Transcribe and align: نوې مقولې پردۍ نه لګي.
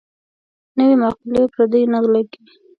نوې 0.77 0.95
مقولې 1.03 1.41
پردۍ 1.53 1.83
نه 1.93 1.99
لګي. 2.13 2.39